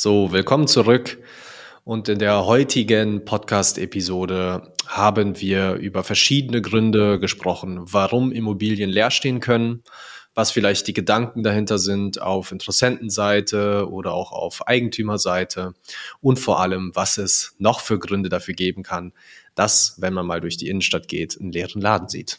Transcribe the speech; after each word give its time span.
So, 0.00 0.30
willkommen 0.30 0.68
zurück. 0.68 1.18
Und 1.82 2.08
in 2.08 2.20
der 2.20 2.46
heutigen 2.46 3.24
Podcast-Episode 3.24 4.72
haben 4.86 5.40
wir 5.40 5.72
über 5.72 6.04
verschiedene 6.04 6.62
Gründe 6.62 7.18
gesprochen, 7.18 7.80
warum 7.82 8.30
Immobilien 8.30 8.90
leer 8.90 9.10
stehen 9.10 9.40
können, 9.40 9.82
was 10.36 10.52
vielleicht 10.52 10.86
die 10.86 10.92
Gedanken 10.92 11.42
dahinter 11.42 11.78
sind 11.78 12.22
auf 12.22 12.52
Interessentenseite 12.52 13.90
oder 13.90 14.12
auch 14.12 14.30
auf 14.30 14.68
Eigentümerseite 14.68 15.74
und 16.20 16.38
vor 16.38 16.60
allem, 16.60 16.92
was 16.94 17.18
es 17.18 17.56
noch 17.58 17.80
für 17.80 17.98
Gründe 17.98 18.28
dafür 18.28 18.54
geben 18.54 18.84
kann, 18.84 19.12
dass, 19.56 19.96
wenn 19.98 20.14
man 20.14 20.26
mal 20.26 20.40
durch 20.40 20.56
die 20.56 20.68
Innenstadt 20.68 21.08
geht, 21.08 21.40
einen 21.40 21.50
leeren 21.50 21.82
Laden 21.82 22.08
sieht. 22.08 22.38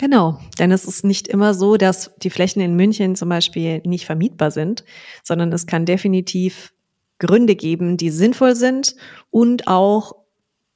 Genau, 0.00 0.38
denn 0.60 0.70
es 0.70 0.84
ist 0.84 1.04
nicht 1.04 1.26
immer 1.26 1.54
so, 1.54 1.76
dass 1.76 2.12
die 2.18 2.30
Flächen 2.30 2.62
in 2.62 2.76
München 2.76 3.16
zum 3.16 3.28
Beispiel 3.28 3.82
nicht 3.84 4.06
vermietbar 4.06 4.52
sind, 4.52 4.84
sondern 5.24 5.52
es 5.52 5.66
kann 5.66 5.86
definitiv 5.86 6.72
Gründe 7.18 7.56
geben, 7.56 7.96
die 7.96 8.10
sinnvoll 8.10 8.54
sind 8.54 8.94
und 9.30 9.66
auch 9.66 10.14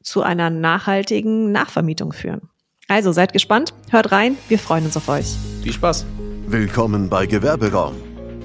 zu 0.03 0.23
einer 0.23 0.51
nachhaltigen 0.51 1.53
Nachvermietung 1.53 2.13
führen. 2.13 2.49
Also 2.89 3.13
seid 3.13 3.33
gespannt, 3.33 3.73
hört 3.91 4.11
rein, 4.11 4.37
wir 4.49 4.59
freuen 4.59 4.87
uns 4.87 4.97
auf 4.97 5.09
euch. 5.09 5.37
Viel 5.63 5.73
Spaß. 5.73 6.05
Willkommen 6.49 7.09
bei 7.09 7.25
Gewerberaum, 7.25 7.95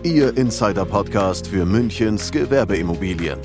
Ihr 0.03 0.37
Insider-Podcast 0.37 1.47
für 1.47 1.65
Münchens 1.65 2.31
Gewerbeimmobilien. 2.31 3.39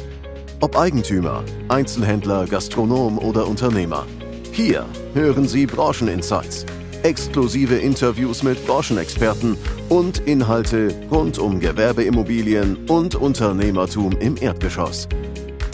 Ob 0.61 0.77
Eigentümer, 0.77 1.43
Einzelhändler, 1.69 2.45
Gastronom 2.47 3.19
oder 3.19 3.49
Unternehmer. 3.49 4.07
Hier 4.53 4.85
hören 5.15 5.49
Sie 5.49 5.65
Brancheninsights 5.65 6.67
exklusive 7.05 7.77
Interviews 7.77 8.43
mit 8.43 8.65
Branchenexperten 8.67 9.57
und 9.89 10.19
Inhalte 10.21 10.95
rund 11.11 11.39
um 11.39 11.59
Gewerbeimmobilien 11.59 12.89
und 12.89 13.15
Unternehmertum 13.15 14.13
im 14.21 14.37
Erdgeschoss. 14.37 15.09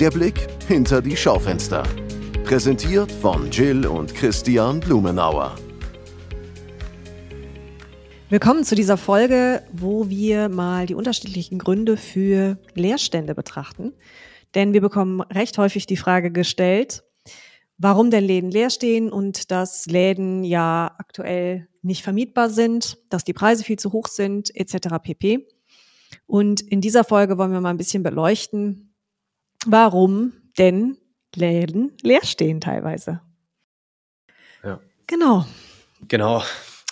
Der 0.00 0.10
Blick 0.10 0.46
hinter 0.66 1.02
die 1.02 1.16
Schaufenster. 1.16 1.82
Präsentiert 2.44 3.12
von 3.12 3.50
Jill 3.50 3.86
und 3.86 4.14
Christian 4.14 4.80
Blumenauer. 4.80 5.54
Willkommen 8.30 8.64
zu 8.64 8.74
dieser 8.74 8.96
Folge, 8.96 9.62
wo 9.72 10.08
wir 10.08 10.48
mal 10.48 10.86
die 10.86 10.94
unterschiedlichen 10.94 11.58
Gründe 11.58 11.96
für 11.96 12.58
Leerstände 12.74 13.34
betrachten. 13.34 13.92
Denn 14.54 14.72
wir 14.72 14.80
bekommen 14.80 15.20
recht 15.20 15.58
häufig 15.58 15.86
die 15.86 15.96
Frage 15.96 16.30
gestellt, 16.30 17.04
warum 17.78 18.10
denn 18.10 18.24
Läden 18.24 18.50
leer 18.50 18.70
stehen 18.70 19.10
und 19.10 19.50
dass 19.50 19.86
Läden 19.86 20.44
ja 20.44 20.94
aktuell 20.98 21.68
nicht 21.82 22.02
vermietbar 22.02 22.50
sind, 22.50 22.98
dass 23.08 23.24
die 23.24 23.32
Preise 23.32 23.64
viel 23.64 23.78
zu 23.78 23.92
hoch 23.92 24.08
sind, 24.08 24.54
etc. 24.54 24.96
pp. 25.02 25.46
Und 26.26 26.60
in 26.60 26.80
dieser 26.80 27.04
Folge 27.04 27.38
wollen 27.38 27.52
wir 27.52 27.60
mal 27.60 27.70
ein 27.70 27.76
bisschen 27.76 28.02
beleuchten, 28.02 28.94
warum 29.66 30.32
denn 30.58 30.98
Läden 31.34 31.96
leer 32.02 32.24
stehen 32.24 32.60
teilweise. 32.60 33.20
Ja. 34.64 34.80
Genau. 35.06 35.46
Genau. 36.08 36.42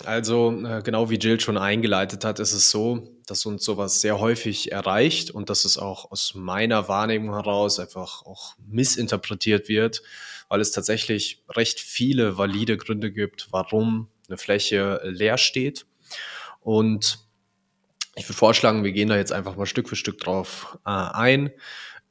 Also 0.05 0.63
äh, 0.65 0.83
genau 0.83 1.09
wie 1.09 1.17
Jill 1.17 1.41
schon 1.41 1.57
eingeleitet 1.57 2.25
hat, 2.25 2.39
ist 2.39 2.53
es 2.53 2.71
so, 2.71 3.17
dass 3.27 3.47
uns 3.47 3.65
sowas 3.65 4.01
sehr 4.01 4.21
häufig 4.21 4.71
erreicht 4.71 5.31
und 5.31 5.49
dass 5.49 5.65
es 5.65 5.79
auch 5.79 6.11
aus 6.11 6.35
meiner 6.35 6.89
Wahrnehmung 6.89 7.35
heraus 7.35 7.81
einfach 7.81 8.23
auch 8.27 8.57
missinterpretiert 8.67 9.69
wird 9.69 10.03
weil 10.49 10.61
es 10.61 10.71
tatsächlich 10.71 11.43
recht 11.49 11.81
viele 11.81 12.39
valide 12.39 12.77
Gründe 12.77 13.13
gibt, 13.13 13.49
warum 13.51 14.09
eine 14.29 14.39
Fläche 14.39 15.01
leer 15.05 15.39
steht. 15.39 15.87
Und 16.61 17.19
ich 18.15 18.25
würde 18.29 18.39
vorschlagen, 18.39 18.85
wir 18.85 18.93
gehen 18.93 19.09
da 19.09 19.17
jetzt 19.17 19.33
einfach 19.33 19.57
mal 19.57 19.67
Stück 19.67 19.89
für 19.89 19.97
Stück 19.97 20.19
drauf 20.19 20.79
äh, 20.87 20.91
ein. 20.91 21.51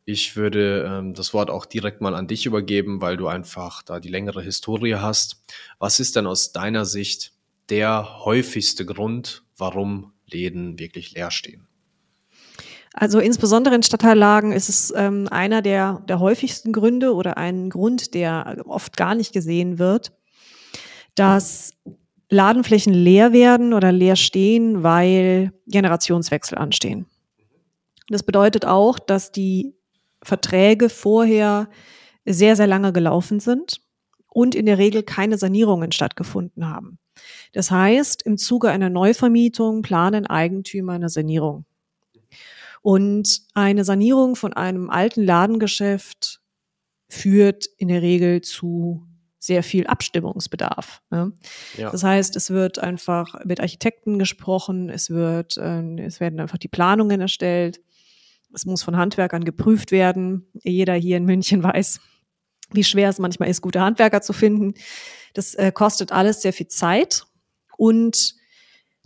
Ich 0.05 0.35
würde 0.35 0.85
ähm, 0.87 1.13
das 1.13 1.33
Wort 1.33 1.49
auch 1.49 1.65
direkt 1.65 1.99
mal 1.99 2.13
an 2.13 2.27
dich 2.27 2.45
übergeben, 2.45 3.01
weil 3.01 3.17
du 3.17 3.27
einfach 3.27 3.81
da 3.81 3.99
die 3.99 4.09
längere 4.09 4.43
Historie 4.43 4.95
hast. 4.95 5.41
Was 5.79 5.99
ist 5.99 6.15
denn 6.15 6.27
aus 6.27 6.51
deiner 6.51 6.85
Sicht 6.85 7.33
der 7.69 8.25
häufigste 8.25 8.85
Grund, 8.85 9.43
warum 9.57 10.13
Läden 10.25 10.79
wirklich 10.79 11.13
leer 11.13 11.31
stehen? 11.31 11.67
Also 12.93 13.19
insbesondere 13.19 13.75
in 13.75 13.83
Stadtteillagen 13.83 14.53
ist 14.53 14.69
es 14.69 14.93
ähm, 14.95 15.27
einer 15.29 15.61
der, 15.61 16.01
der 16.07 16.19
häufigsten 16.19 16.71
Gründe 16.71 17.13
oder 17.13 17.37
ein 17.37 17.69
Grund, 17.69 18.13
der 18.13 18.63
oft 18.65 18.95
gar 18.95 19.15
nicht 19.15 19.33
gesehen 19.33 19.79
wird, 19.79 20.13
dass 21.13 21.73
Ladenflächen 22.29 22.93
leer 22.93 23.33
werden 23.33 23.73
oder 23.73 23.91
leer 23.91 24.15
stehen, 24.15 24.81
weil 24.81 25.51
Generationswechsel 25.67 26.57
anstehen. 26.57 27.05
Das 28.07 28.23
bedeutet 28.23 28.65
auch, 28.65 28.97
dass 28.97 29.31
die 29.31 29.75
Verträge 30.23 30.89
vorher 30.89 31.69
sehr, 32.25 32.55
sehr 32.55 32.67
lange 32.67 32.93
gelaufen 32.93 33.39
sind 33.39 33.81
und 34.27 34.55
in 34.55 34.65
der 34.65 34.77
Regel 34.77 35.03
keine 35.03 35.37
Sanierungen 35.37 35.91
stattgefunden 35.91 36.67
haben. 36.67 36.97
Das 37.55 37.71
heißt, 37.71 38.21
im 38.23 38.37
Zuge 38.37 38.69
einer 38.69 38.89
Neuvermietung 38.89 39.81
planen 39.81 40.27
Eigentümer 40.27 40.91
eine 40.91 41.07
Sanierung. 41.07 41.63
Und 42.81 43.43
eine 43.53 43.85
Sanierung 43.85 44.35
von 44.35 44.51
einem 44.51 44.89
alten 44.89 45.23
Ladengeschäft 45.23 46.41
führt 47.07 47.67
in 47.77 47.87
der 47.87 48.01
Regel 48.01 48.41
zu 48.41 49.07
sehr 49.39 49.63
viel 49.63 49.87
Abstimmungsbedarf. 49.87 51.01
Ne? 51.11 51.31
Ja. 51.77 51.91
Das 51.91 52.03
heißt, 52.03 52.35
es 52.35 52.49
wird 52.49 52.79
einfach 52.79 53.45
mit 53.45 53.61
Architekten 53.61 54.19
gesprochen, 54.19 54.89
es 54.89 55.09
wird, 55.09 55.55
äh, 55.55 56.01
es 56.01 56.19
werden 56.19 56.41
einfach 56.41 56.57
die 56.57 56.67
Planungen 56.67 57.21
erstellt, 57.21 57.79
es 58.53 58.65
muss 58.65 58.83
von 58.83 58.97
Handwerkern 58.97 59.45
geprüft 59.45 59.93
werden. 59.93 60.45
Jeder 60.61 60.95
hier 60.95 61.15
in 61.15 61.23
München 61.23 61.63
weiß, 61.63 62.01
wie 62.71 62.83
schwer 62.83 63.07
es 63.07 63.19
manchmal 63.19 63.47
ist, 63.47 63.61
gute 63.61 63.79
Handwerker 63.79 64.21
zu 64.21 64.33
finden. 64.33 64.73
Das 65.33 65.55
äh, 65.55 65.71
kostet 65.71 66.11
alles 66.11 66.41
sehr 66.41 66.51
viel 66.51 66.67
Zeit 66.67 67.25
und 67.77 68.35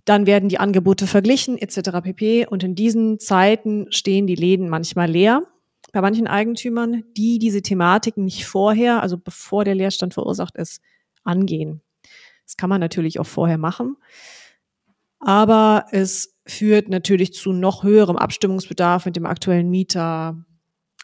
dann 0.06 0.26
werden 0.26 0.50
die 0.50 0.60
Angebote 0.60 1.06
verglichen 1.08 1.58
etc. 1.58 2.02
pp. 2.04 2.48
Und 2.48 2.64
in 2.64 2.74
diesen 2.74 3.20
Zeiten 3.20 3.92
stehen 3.92 4.26
die 4.26 4.36
Läden 4.36 4.70
manchmal 4.70 5.10
leer 5.10 5.44
bei 5.92 6.02
manchen 6.02 6.28
Eigentümern, 6.28 7.04
die 7.18 7.40
diese 7.40 7.62
Thematiken 7.62 8.26
nicht 8.26 8.46
vorher, 8.46 9.02
also 9.02 9.18
bevor 9.18 9.66
der 9.66 9.76
Leerstand 9.76 10.14
verursacht 10.14 10.56
ist, 10.56 10.82
angehen. 11.24 11.82
Das 12.46 12.58
kann 12.58 12.70
man 12.70 12.80
natürlich 12.80 13.20
auch 13.20 13.28
vorher 13.28 13.58
machen. 13.58 13.98
Aber 15.20 15.86
es 15.92 16.40
führt 16.46 16.90
natürlich 16.90 17.34
zu 17.34 17.52
noch 17.52 17.84
höherem 17.84 18.18
Abstimmungsbedarf 18.18 19.06
mit 19.06 19.16
dem 19.16 19.26
aktuellen 19.26 19.70
Mieter. 19.70 20.44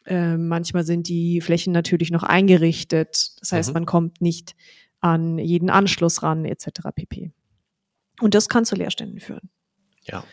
Äh, 0.05 0.37
manchmal 0.37 0.83
sind 0.83 1.07
die 1.09 1.41
Flächen 1.41 1.73
natürlich 1.73 2.11
noch 2.11 2.23
eingerichtet. 2.23 3.33
Das 3.39 3.51
heißt, 3.51 3.69
mhm. 3.69 3.73
man 3.73 3.85
kommt 3.85 4.21
nicht 4.21 4.55
an 4.99 5.37
jeden 5.37 5.69
Anschluss 5.69 6.23
ran, 6.23 6.45
etc. 6.45 6.67
pp. 6.95 7.31
Und 8.21 8.33
das 8.33 8.49
kann 8.49 8.65
zu 8.65 8.75
Leerständen 8.75 9.19
führen. 9.19 9.49
Ja. 10.03 10.23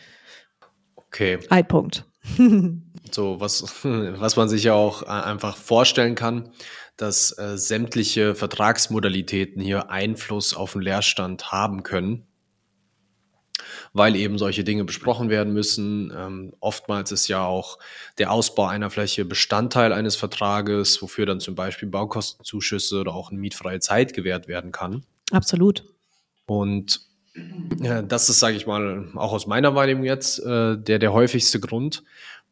Okay. 0.95 1.39
Ein 1.49 1.67
Punkt. 1.67 2.05
so, 3.11 3.39
was, 3.39 3.63
was 3.83 4.35
man 4.35 4.49
sich 4.49 4.63
ja 4.63 4.73
auch 4.73 5.03
äh, 5.03 5.07
einfach 5.07 5.57
vorstellen 5.57 6.15
kann, 6.15 6.51
dass 6.97 7.37
äh, 7.37 7.57
sämtliche 7.57 8.35
Vertragsmodalitäten 8.35 9.61
hier 9.61 9.89
Einfluss 9.89 10.53
auf 10.53 10.73
den 10.73 10.81
Leerstand 10.81 11.51
haben 11.51 11.83
können, 11.83 12.27
weil 13.93 14.15
eben 14.15 14.37
solche 14.37 14.63
Dinge 14.63 14.85
besprochen 14.85 15.29
werden 15.29 15.53
müssen. 15.53 16.13
Ähm, 16.15 16.53
oftmals 16.59 17.11
ist 17.11 17.27
ja 17.27 17.45
auch 17.45 17.79
der 18.19 18.31
Ausbau 18.31 18.67
einer 18.67 18.89
Fläche 18.89 19.25
Bestandteil 19.25 19.91
eines 19.91 20.15
Vertrages, 20.15 21.01
wofür 21.01 21.25
dann 21.25 21.39
zum 21.39 21.55
Beispiel 21.55 21.89
Baukostenzuschüsse 21.89 22.99
oder 22.99 23.13
auch 23.13 23.31
eine 23.31 23.39
mietfreie 23.39 23.79
Zeit 23.79 24.13
gewährt 24.13 24.47
werden 24.47 24.71
kann. 24.71 25.03
Absolut. 25.31 25.85
Und 26.45 27.12
das 28.07 28.29
ist, 28.29 28.39
sage 28.39 28.55
ich 28.55 28.67
mal, 28.67 29.07
auch 29.15 29.33
aus 29.33 29.47
meiner 29.47 29.75
Wahrnehmung 29.75 30.03
jetzt 30.03 30.39
äh, 30.39 30.77
der, 30.77 30.99
der 30.99 31.13
häufigste 31.13 31.59
Grund. 31.59 32.03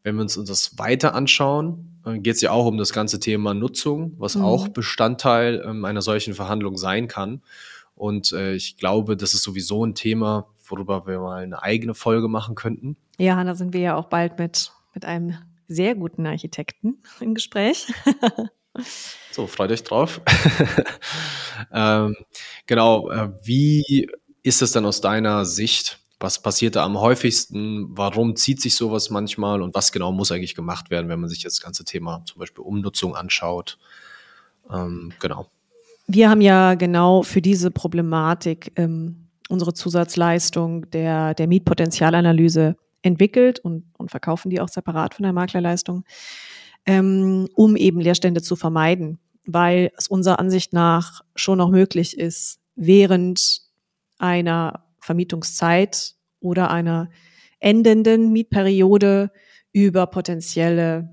Wenn 0.04 0.16
wir 0.16 0.24
uns 0.24 0.44
das 0.44 0.80
weiter 0.80 1.14
anschauen, 1.14 2.00
äh, 2.06 2.18
geht 2.20 2.36
es 2.36 2.42
ja 2.42 2.52
auch 2.52 2.66
um 2.66 2.78
das 2.78 2.92
ganze 2.92 3.20
Thema 3.20 3.54
Nutzung, 3.54 4.14
was 4.18 4.36
mhm. 4.36 4.44
auch 4.44 4.68
Bestandteil 4.70 5.64
ähm, 5.66 5.86
einer 5.86 6.02
solchen 6.02 6.34
Verhandlung 6.34 6.78
sein 6.78 7.08
kann. 7.08 7.42
Und 7.96 8.32
äh, 8.32 8.56
ich 8.56 8.78
glaube, 8.78 9.16
das 9.16 9.36
ist 9.36 9.44
sowieso 9.44 9.86
ein 9.86 9.94
Thema, 9.94 10.48
worüber 10.66 11.06
wir 11.06 11.20
mal 11.20 11.44
eine 11.44 11.62
eigene 11.62 11.94
Folge 11.94 12.28
machen 12.28 12.56
könnten. 12.56 12.98
Ja, 13.20 13.44
da 13.44 13.54
sind 13.54 13.74
wir 13.74 13.82
ja 13.82 13.96
auch 13.96 14.08
bald 14.08 14.40
mit, 14.40 14.72
mit 14.96 15.06
einem 15.06 15.38
sehr 15.68 15.94
guten 15.96 16.26
Architekten 16.26 16.98
im 17.20 17.36
Gespräch. 17.36 17.88
so, 19.32 19.46
freut 19.46 19.72
euch 19.72 19.84
drauf. 19.84 20.22
ähm, 21.72 22.16
genau, 22.66 23.12
äh, 23.12 23.30
wie 23.44 24.10
ist 24.44 24.62
es 24.62 24.72
dann 24.72 24.86
aus 24.86 25.02
deiner 25.02 25.46
Sicht? 25.46 26.00
Was 26.20 26.42
passiert 26.42 26.76
da 26.76 26.84
am 26.84 27.00
häufigsten? 27.00 27.88
Warum 27.98 28.36
zieht 28.36 28.62
sich 28.62 28.76
sowas 28.76 29.10
manchmal? 29.10 29.62
Und 29.62 29.74
was 29.74 29.92
genau 29.92 30.12
muss 30.12 30.32
eigentlich 30.32 30.56
gemacht 30.56 30.90
werden, 30.90 31.10
wenn 31.10 31.20
man 31.20 31.30
sich 31.30 31.42
das 31.42 31.60
ganze 31.62 31.84
Thema 31.84 32.24
zum 32.26 32.40
Beispiel 32.40 32.64
Umnutzung 32.64 33.16
anschaut? 33.16 33.80
Ähm, 34.72 35.14
genau. 35.20 35.48
Wir 36.08 36.30
haben 36.30 36.42
ja 36.42 36.76
genau 36.76 37.24
für 37.24 37.42
diese 37.42 37.72
Problematik 37.72 38.72
ähm, 38.76 39.28
unsere 39.50 39.74
Zusatzleistung 39.74 40.90
der, 40.92 41.34
der 41.34 41.48
Mietpotenzialanalyse 41.48 42.76
entwickelt 43.02 43.60
und, 43.60 43.86
und 43.98 44.12
verkaufen 44.12 44.50
die 44.50 44.62
auch 44.62 44.70
separat 44.70 45.16
von 45.16 45.24
der 45.24 45.34
Maklerleistung, 45.34 46.04
ähm, 46.86 47.48
um 47.56 47.76
eben 47.76 48.00
Leerstände 48.00 48.42
zu 48.42 48.56
vermeiden, 48.56 49.20
weil 49.46 49.92
es 49.98 50.08
unserer 50.08 50.40
Ansicht 50.40 50.74
nach 50.74 51.22
schon 51.36 51.58
noch 51.58 51.70
möglich 51.70 52.18
ist, 52.18 52.60
während 52.76 53.71
einer 54.22 54.86
Vermietungszeit 55.00 56.16
oder 56.40 56.72
einer 56.72 57.10
endenden 57.60 58.32
Mietperiode 58.32 59.32
über 59.74 60.08
potenzielle 60.08 61.10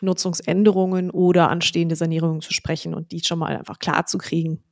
Nutzungsänderungen 0.00 1.10
oder 1.10 1.50
anstehende 1.50 1.96
Sanierungen 1.96 2.40
zu 2.40 2.52
sprechen 2.52 2.94
und 2.94 3.12
die 3.12 3.22
schon 3.24 3.38
mal 3.38 3.56
einfach 3.56 3.78
klar 3.78 4.06
zu 4.06 4.18
kriegen. 4.18 4.62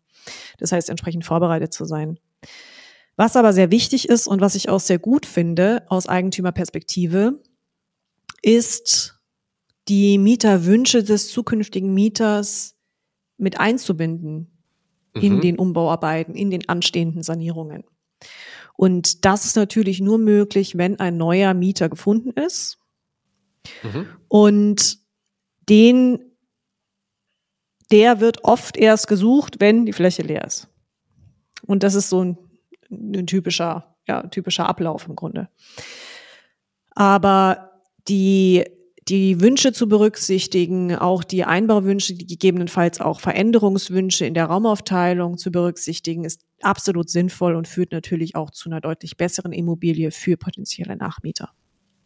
Das 0.58 0.72
heißt, 0.72 0.88
entsprechend 0.88 1.24
vorbereitet 1.24 1.72
zu 1.72 1.84
sein. 1.84 2.18
Was 3.16 3.36
aber 3.36 3.52
sehr 3.52 3.70
wichtig 3.70 4.08
ist 4.08 4.26
und 4.26 4.40
was 4.40 4.54
ich 4.54 4.68
auch 4.68 4.80
sehr 4.80 4.98
gut 4.98 5.26
finde 5.26 5.84
aus 5.88 6.08
Eigentümerperspektive, 6.08 7.42
ist 8.42 9.20
die 9.88 10.18
Mieterwünsche 10.18 11.02
des 11.02 11.30
zukünftigen 11.30 11.92
Mieters 11.92 12.76
mit 13.36 13.58
einzubinden 13.58 14.57
mhm. 15.14 15.22
in 15.22 15.40
den 15.40 15.58
Umbauarbeiten, 15.58 16.34
in 16.34 16.50
den 16.50 16.68
anstehenden 16.68 17.22
Sanierungen. 17.22 17.84
Und 18.76 19.24
das 19.24 19.44
ist 19.44 19.56
natürlich 19.56 20.00
nur 20.00 20.18
möglich, 20.18 20.78
wenn 20.78 21.00
ein 21.00 21.16
neuer 21.16 21.52
Mieter 21.54 21.88
gefunden 21.88 22.30
ist. 22.30 22.78
Mhm. 23.82 24.06
Und 24.28 24.98
den, 25.68 26.20
der 27.90 28.20
wird 28.20 28.44
oft 28.44 28.76
erst 28.76 29.08
gesucht, 29.08 29.56
wenn 29.58 29.84
die 29.84 29.92
Fläche 29.92 30.22
leer 30.22 30.44
ist. 30.44 30.68
Und 31.66 31.82
das 31.82 31.94
ist 31.94 32.08
so 32.08 32.22
ein, 32.22 32.38
ein 32.90 33.26
typischer, 33.26 33.96
ja, 34.06 34.22
typischer 34.28 34.68
Ablauf 34.68 35.06
im 35.08 35.16
Grunde. 35.16 35.48
Aber 36.92 37.82
die 38.08 38.64
die 39.08 39.40
Wünsche 39.40 39.72
zu 39.72 39.88
berücksichtigen, 39.88 40.94
auch 40.94 41.24
die 41.24 41.44
Einbauwünsche, 41.44 42.14
die 42.14 42.26
gegebenenfalls 42.26 43.00
auch 43.00 43.20
Veränderungswünsche 43.20 44.26
in 44.26 44.34
der 44.34 44.46
Raumaufteilung 44.46 45.38
zu 45.38 45.50
berücksichtigen, 45.50 46.24
ist 46.24 46.42
absolut 46.60 47.08
sinnvoll 47.08 47.54
und 47.54 47.66
führt 47.66 47.92
natürlich 47.92 48.36
auch 48.36 48.50
zu 48.50 48.68
einer 48.68 48.80
deutlich 48.80 49.16
besseren 49.16 49.52
Immobilie 49.52 50.10
für 50.10 50.36
potenzielle 50.36 50.96
Nachmieter. 50.96 51.50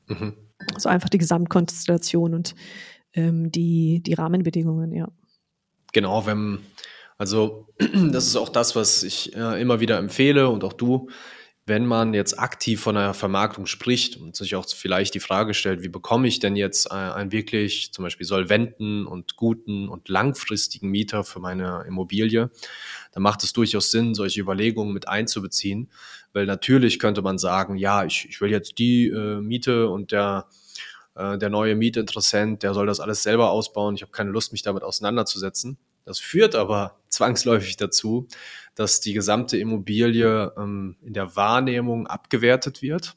Mhm. 0.06 0.34
Also 0.74 0.88
einfach 0.88 1.08
die 1.08 1.18
Gesamtkonstellation 1.18 2.34
und 2.34 2.54
ähm, 3.14 3.50
die, 3.50 4.00
die 4.02 4.14
Rahmenbedingungen, 4.14 4.92
ja. 4.92 5.08
Genau, 5.92 6.24
wenn, 6.24 6.60
also 7.18 7.66
das 8.12 8.26
ist 8.26 8.36
auch 8.36 8.48
das, 8.48 8.76
was 8.76 9.02
ich 9.02 9.34
äh, 9.34 9.60
immer 9.60 9.80
wieder 9.80 9.98
empfehle 9.98 10.48
und 10.48 10.62
auch 10.62 10.72
du, 10.72 11.08
wenn 11.64 11.86
man 11.86 12.12
jetzt 12.12 12.40
aktiv 12.40 12.80
von 12.80 12.96
einer 12.96 13.14
Vermarktung 13.14 13.66
spricht 13.66 14.16
und 14.16 14.34
sich 14.34 14.56
auch 14.56 14.66
vielleicht 14.68 15.14
die 15.14 15.20
Frage 15.20 15.54
stellt, 15.54 15.82
wie 15.82 15.88
bekomme 15.88 16.26
ich 16.26 16.40
denn 16.40 16.56
jetzt 16.56 16.86
äh, 16.86 16.94
einen 16.94 17.30
wirklich 17.30 17.92
zum 17.92 18.02
Beispiel 18.02 18.26
solventen 18.26 19.06
und 19.06 19.36
guten 19.36 19.88
und 19.88 20.08
langfristigen 20.08 20.90
Mieter 20.90 21.22
für 21.22 21.38
meine 21.38 21.84
Immobilie, 21.86 22.50
dann 23.12 23.22
macht 23.22 23.44
es 23.44 23.52
durchaus 23.52 23.92
Sinn, 23.92 24.14
solche 24.14 24.40
Überlegungen 24.40 24.92
mit 24.92 25.06
einzubeziehen. 25.06 25.88
Weil 26.32 26.46
natürlich 26.46 26.98
könnte 26.98 27.22
man 27.22 27.38
sagen, 27.38 27.76
ja, 27.76 28.04
ich, 28.04 28.26
ich 28.28 28.40
will 28.40 28.50
jetzt 28.50 28.78
die 28.78 29.06
äh, 29.08 29.40
Miete 29.40 29.88
und 29.88 30.10
der, 30.10 30.48
äh, 31.14 31.38
der 31.38 31.50
neue 31.50 31.76
Mietinteressent, 31.76 32.64
der 32.64 32.74
soll 32.74 32.86
das 32.86 32.98
alles 32.98 33.22
selber 33.22 33.50
ausbauen. 33.50 33.94
Ich 33.94 34.02
habe 34.02 34.12
keine 34.12 34.30
Lust, 34.30 34.50
mich 34.50 34.62
damit 34.62 34.82
auseinanderzusetzen. 34.82 35.78
Das 36.04 36.18
führt 36.18 36.54
aber 36.54 36.98
zwangsläufig 37.08 37.76
dazu, 37.76 38.26
dass 38.74 39.00
die 39.00 39.12
gesamte 39.12 39.58
Immobilie 39.58 40.52
ähm, 40.56 40.96
in 41.02 41.12
der 41.12 41.36
Wahrnehmung 41.36 42.06
abgewertet 42.06 42.82
wird. 42.82 43.14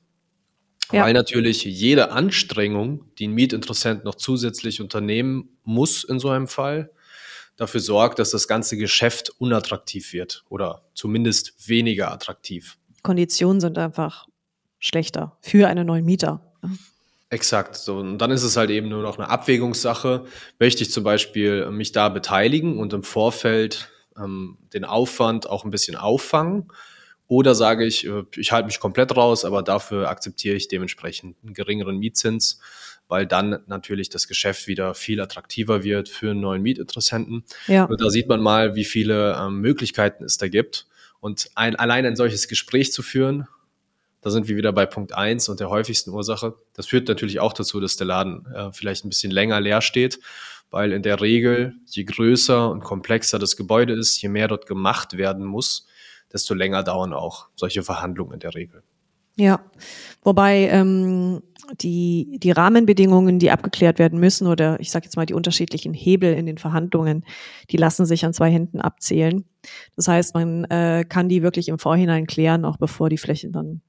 Ja. 0.92 1.04
Weil 1.04 1.14
natürlich 1.14 1.64
jede 1.64 2.12
Anstrengung, 2.12 3.06
die 3.18 3.28
ein 3.28 3.32
Mietinteressent 3.32 4.04
noch 4.04 4.16
zusätzlich 4.16 4.82
unternehmen 4.82 5.58
muss 5.64 6.04
in 6.04 6.20
so 6.20 6.30
einem 6.30 6.48
Fall, 6.48 6.92
dafür 7.56 7.80
sorgt, 7.80 8.20
dass 8.20 8.32
das 8.32 8.48
ganze 8.48 8.78
Geschäft 8.78 9.32
unattraktiv 9.40 10.14
wird 10.14 10.44
oder 10.50 10.84
zumindest 10.94 11.68
weniger 11.68 12.12
attraktiv. 12.12 12.78
Konditionen 13.02 13.62
sind 13.62 13.78
einfach 13.78 14.28
schlechter 14.80 15.38
für 15.42 15.68
einen 15.68 15.88
neuen 15.88 16.06
Mieter. 16.06 16.54
Exakt. 17.36 17.76
So, 17.76 17.98
und 17.98 18.18
dann 18.20 18.32
ist 18.32 18.44
es 18.44 18.56
halt 18.56 18.70
eben 18.70 18.88
nur 18.88 19.04
noch 19.04 19.20
eine 19.20 19.28
Abwägungssache. 19.28 20.24
Möchte 20.58 20.84
ich 20.84 20.92
zum 20.92 21.04
Beispiel 21.04 21.70
mich 21.70 21.92
da 21.92 22.08
beteiligen 22.08 22.80
und 22.80 22.94
im 22.94 23.04
Vorfeld 23.04 23.90
ähm, 24.18 24.58
den 24.74 24.86
Aufwand 24.86 25.50
auch 25.50 25.66
ein 25.66 25.70
bisschen 25.70 25.98
auffangen? 25.98 26.72
Oder 27.28 27.54
sage 27.54 27.86
ich, 27.86 28.08
äh, 28.08 28.24
ich 28.38 28.54
halte 28.54 28.68
mich 28.68 28.80
komplett 28.80 29.18
raus, 29.18 29.44
aber 29.44 29.64
dafür 29.64 30.08
akzeptiere 30.08 30.56
ich 30.56 30.70
dementsprechend 30.70 31.36
einen 31.44 31.54
geringeren 31.54 31.98
Mietzins, 31.98 32.62
weil 33.10 33.28
dann 33.28 33.60
natürlich 33.68 34.08
das 34.08 34.30
Geschäft 34.30 34.68
wieder 34.68 34.94
viel 34.94 35.20
attraktiver 35.20 35.84
wird 35.84 36.08
für 36.08 36.32
einen 36.32 36.40
neuen 36.40 36.62
Mietinteressenten. 36.62 37.44
Ja. 37.68 37.84
Und 37.84 38.00
da 38.00 38.10
sieht 38.12 38.30
man 38.30 38.40
mal, 38.40 38.76
wie 38.76 38.86
viele 38.86 39.36
ähm, 39.38 39.60
Möglichkeiten 39.60 40.24
es 40.24 40.38
da 40.38 40.48
gibt. 40.48 40.88
Und 41.20 41.50
ein, 41.56 41.76
allein 41.76 42.06
ein 42.06 42.16
solches 42.16 42.48
Gespräch 42.48 42.94
zu 42.94 43.04
führen, 43.04 43.46
da 44.26 44.32
sind 44.32 44.48
wir 44.48 44.58
wieder 44.58 44.74
bei 44.74 44.86
Punkt 44.86 45.14
eins 45.14 45.48
und 45.50 45.60
der 45.60 45.70
häufigsten 45.70 46.10
Ursache. 46.10 46.56
Das 46.74 46.88
führt 46.88 47.08
natürlich 47.08 47.40
auch 47.40 47.54
dazu, 47.54 47.80
dass 47.80 47.96
der 47.96 48.08
Laden 48.08 48.46
äh, 48.54 48.72
vielleicht 48.74 49.06
ein 49.06 49.10
bisschen 49.10 49.32
länger 49.32 49.62
leer 49.62 49.82
steht 49.82 50.20
weil 50.72 50.92
in 50.92 51.04
der 51.04 51.22
Regel, 51.22 51.74
je 51.86 52.04
größer 52.04 52.70
und 52.70 52.84
komplexer 52.84 53.40
das 53.40 53.56
Gebäude 53.56 53.94
ist, 53.94 54.22
je 54.22 54.30
mehr 54.30 54.50
dort 54.50 54.66
gemacht 54.66 55.18
werden 55.18 55.46
muss, 55.46 55.88
desto 56.34 56.54
länger 56.54 56.84
dauern 56.84 57.14
auch 57.14 57.48
solche 57.56 57.84
Verhandlungen 57.84 58.34
in 58.34 58.40
der 58.40 58.56
Regel. 58.56 58.84
Ja, 59.38 59.60
wobei 60.22 60.70
ähm, 60.70 61.42
die, 61.80 62.40
die 62.42 62.52
Rahmenbedingungen, 62.52 63.38
die 63.40 63.52
abgeklärt 63.52 64.00
werden 64.00 64.20
müssen, 64.20 64.48
oder 64.48 64.80
ich 64.80 64.92
sage 64.92 65.06
jetzt 65.06 65.18
mal 65.18 65.26
die 65.26 65.34
unterschiedlichen 65.34 65.94
Hebel 65.94 66.34
in 66.34 66.46
den 66.46 66.58
Verhandlungen, 66.58 67.26
die 67.70 67.78
lassen 67.78 68.06
sich 68.06 68.26
an 68.26 68.34
zwei 68.34 68.50
Händen 68.50 68.80
abzählen. 68.80 69.46
Das 69.96 70.08
heißt, 70.08 70.36
man 70.36 70.64
äh, 70.66 71.06
kann 71.08 71.28
die 71.28 71.42
wirklich 71.42 71.68
im 71.68 71.80
Vorhinein 71.80 72.28
klären, 72.28 72.64
auch 72.64 72.78
bevor 72.78 73.10
die 73.10 73.18
Flächen 73.18 73.52
dann, 73.52 73.82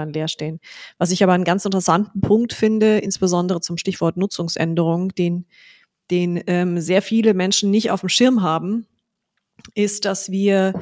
dann 0.00 0.12
leer 0.12 0.28
stehen. 0.28 0.60
Was 0.98 1.10
ich 1.10 1.22
aber 1.22 1.32
einen 1.32 1.44
ganz 1.44 1.64
interessanten 1.64 2.20
Punkt 2.20 2.52
finde, 2.52 2.98
insbesondere 2.98 3.60
zum 3.60 3.76
Stichwort 3.76 4.16
Nutzungsänderung, 4.16 5.14
den 5.14 5.46
den 6.10 6.42
ähm, 6.46 6.80
sehr 6.80 7.02
viele 7.02 7.34
Menschen 7.34 7.70
nicht 7.70 7.90
auf 7.90 8.00
dem 8.00 8.08
Schirm 8.08 8.42
haben, 8.42 8.86
ist, 9.74 10.04
dass 10.04 10.30
wir 10.30 10.74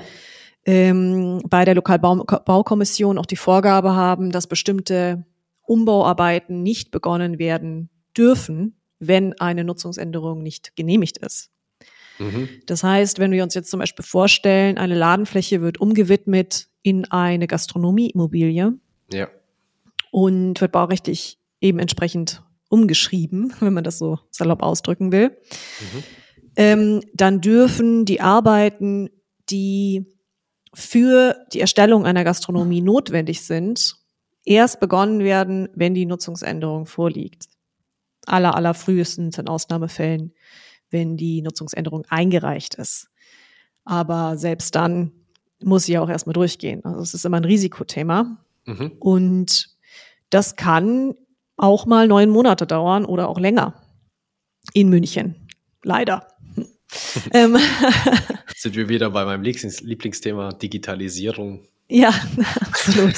ähm, 0.64 1.42
bei 1.48 1.64
der 1.64 1.74
Lokalbaukommission 1.74 3.18
auch 3.18 3.26
die 3.26 3.36
Vorgabe 3.36 3.94
haben, 3.94 4.30
dass 4.30 4.46
bestimmte 4.46 5.24
Umbauarbeiten 5.62 6.62
nicht 6.62 6.90
begonnen 6.90 7.38
werden 7.38 7.90
dürfen, 8.16 8.80
wenn 8.98 9.38
eine 9.38 9.64
Nutzungsänderung 9.64 10.42
nicht 10.42 10.74
genehmigt 10.76 11.18
ist. 11.18 11.50
Mhm. 12.18 12.48
Das 12.66 12.82
heißt, 12.82 13.18
wenn 13.18 13.30
wir 13.30 13.44
uns 13.44 13.54
jetzt 13.54 13.70
zum 13.70 13.80
Beispiel 13.80 14.04
vorstellen, 14.04 14.78
eine 14.78 14.94
Ladenfläche 14.94 15.60
wird 15.60 15.80
umgewidmet 15.80 16.68
in 16.82 17.04
eine 17.04 17.46
Gastronomieimmobilie 17.46 18.74
ja. 19.12 19.28
und 20.10 20.60
wird 20.60 20.72
baurechtlich 20.72 21.38
eben 21.60 21.78
entsprechend 21.78 22.42
umgeschrieben, 22.68 23.52
wenn 23.60 23.72
man 23.72 23.84
das 23.84 23.98
so 23.98 24.18
salopp 24.30 24.62
ausdrücken 24.62 25.12
will, 25.12 25.30
mhm. 25.30 26.04
ähm, 26.56 27.00
dann 27.14 27.40
dürfen 27.40 28.04
die 28.04 28.20
Arbeiten, 28.20 29.10
die 29.50 30.06
für 30.74 31.34
die 31.52 31.60
Erstellung 31.60 32.04
einer 32.04 32.24
Gastronomie 32.24 32.82
notwendig 32.82 33.42
sind, 33.42 33.96
erst 34.44 34.80
begonnen 34.80 35.20
werden, 35.20 35.68
wenn 35.74 35.94
die 35.94 36.06
Nutzungsänderung 36.06 36.86
vorliegt. 36.86 37.46
Aller, 38.26 38.54
aller 38.54 38.74
frühestens 38.74 39.38
in 39.38 39.48
Ausnahmefällen, 39.48 40.34
wenn 40.90 41.16
die 41.16 41.42
Nutzungsänderung 41.42 42.04
eingereicht 42.08 42.74
ist. 42.74 43.08
Aber 43.84 44.36
selbst 44.36 44.74
dann 44.74 45.12
muss 45.62 45.84
sie 45.84 45.92
ja 45.92 46.02
auch 46.02 46.08
erstmal 46.08 46.34
durchgehen. 46.34 46.84
Also 46.84 47.00
es 47.00 47.14
ist 47.14 47.24
immer 47.24 47.38
ein 47.38 47.44
Risikothema. 47.44 48.44
Mhm. 48.68 48.92
Und 49.00 49.70
das 50.30 50.56
kann 50.56 51.14
auch 51.56 51.86
mal 51.86 52.06
neun 52.06 52.28
Monate 52.28 52.66
dauern 52.66 53.04
oder 53.04 53.28
auch 53.28 53.40
länger 53.40 53.74
in 54.74 54.90
München. 54.90 55.48
Leider. 55.82 56.28
ähm. 57.32 57.56
Sind 58.54 58.76
wir 58.76 58.88
wieder 58.88 59.10
bei 59.10 59.24
meinem 59.24 59.42
Lieblingsthema 59.42 60.52
Digitalisierung. 60.52 61.66
Ja, 61.88 62.12
absolut. 62.60 63.14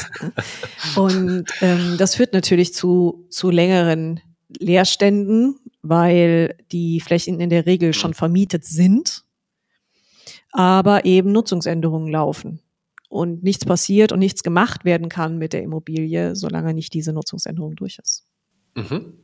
Und 0.94 1.46
ähm, 1.60 1.96
das 1.98 2.14
führt 2.14 2.32
natürlich 2.32 2.72
zu, 2.72 3.26
zu 3.28 3.50
längeren 3.50 4.20
Leerständen, 4.58 5.58
weil 5.82 6.56
die 6.70 7.00
Flächen 7.00 7.40
in 7.40 7.50
der 7.50 7.66
Regel 7.66 7.92
schon 7.94 8.14
vermietet 8.14 8.64
sind, 8.64 9.24
aber 10.52 11.04
eben 11.04 11.32
Nutzungsänderungen 11.32 12.12
laufen 12.12 12.60
und 13.10 13.42
nichts 13.42 13.64
passiert 13.64 14.12
und 14.12 14.20
nichts 14.20 14.42
gemacht 14.42 14.84
werden 14.84 15.08
kann 15.08 15.36
mit 15.36 15.52
der 15.52 15.62
Immobilie, 15.62 16.36
solange 16.36 16.72
nicht 16.72 16.94
diese 16.94 17.12
Nutzungsänderung 17.12 17.74
durch 17.74 17.98
ist. 17.98 18.24
Mhm. 18.76 19.14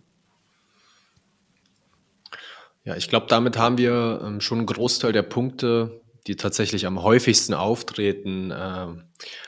Ja, 2.85 2.97
ich 2.97 3.09
glaube, 3.09 3.27
damit 3.29 3.57
haben 3.57 3.79
wir 3.79 4.21
ähm, 4.25 4.41
schon 4.41 4.59
einen 4.59 4.67
Großteil 4.67 5.13
der 5.13 5.23
Punkte, 5.23 6.01
die 6.27 6.35
tatsächlich 6.35 6.85
am 6.87 7.03
häufigsten 7.03 7.55
auftreten, 7.55 8.51
äh, 8.51 8.87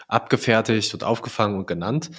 abgefertigt 0.07 0.95
und 0.95 1.02
aufgefangen 1.02 1.59
und 1.59 1.66
genannt. 1.66 2.11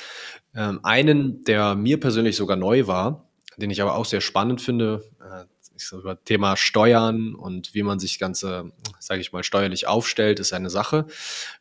Ähm, 0.53 0.81
einen, 0.83 1.45
der 1.45 1.75
mir 1.75 2.01
persönlich 2.01 2.35
sogar 2.35 2.57
neu 2.57 2.87
war, 2.87 3.29
den 3.55 3.69
ich 3.69 3.81
aber 3.81 3.95
auch 3.95 4.05
sehr 4.05 4.21
spannend 4.21 4.61
finde, 4.61 5.09
äh, 5.21 5.45
über 5.91 6.23
Thema 6.23 6.57
Steuern 6.57 7.35
und 7.35 7.73
wie 7.73 7.83
man 7.83 7.99
sich 7.99 8.19
ganze, 8.19 8.71
sage 8.99 9.21
ich 9.21 9.31
mal, 9.31 9.43
steuerlich 9.43 9.87
aufstellt, 9.87 10.39
ist 10.39 10.53
eine 10.53 10.69
Sache. 10.69 11.07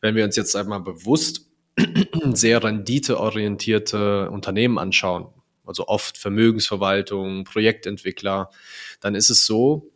Wenn 0.01 0.15
wir 0.15 0.25
uns 0.25 0.37
jetzt 0.37 0.55
einmal 0.57 0.81
bewusst 0.81 1.47
sehr 2.33 2.63
renditeorientierte 2.63 4.31
Unternehmen 4.31 4.79
anschauen, 4.79 5.29
also 5.65 5.87
oft 5.87 6.19
Vermögensverwaltung, 6.19 7.45
Projektentwickler, 7.45 8.51
dann 9.01 9.15
ist 9.15 9.31
es 9.31 9.47
so, 9.47 9.91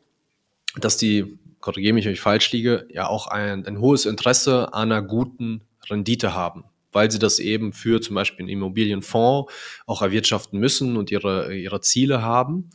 dass 0.77 0.97
die, 0.97 1.39
korrigiere 1.61 1.95
mich, 1.95 2.05
wenn 2.05 2.13
ich 2.13 2.21
falsch 2.21 2.53
liege, 2.53 2.87
ja 2.91 3.09
auch 3.09 3.27
ein, 3.27 3.67
ein 3.67 3.81
hohes 3.81 4.05
Interesse 4.05 4.73
an 4.75 4.93
einer 4.93 5.03
guten 5.03 5.63
Rendite 5.89 6.35
haben 6.35 6.65
weil 6.93 7.11
sie 7.11 7.19
das 7.19 7.39
eben 7.39 7.73
für 7.73 8.01
zum 8.01 8.15
Beispiel 8.15 8.45
einen 8.45 8.51
Immobilienfonds 8.51 9.53
auch 9.87 10.03
erwirtschaften 10.03 10.61
müssen 10.61 10.97
und 10.97 11.11
ihre, 11.11 11.55
ihre 11.55 11.81
Ziele 11.81 12.23
haben, 12.23 12.71